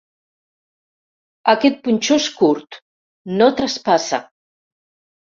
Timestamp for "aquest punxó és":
1.51-2.25